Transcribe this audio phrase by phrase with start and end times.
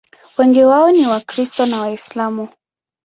[0.37, 2.47] Wengi wao ni Wakristo na Waislamu.